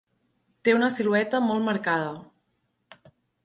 [0.67, 3.07] Té una silueta molt marcada.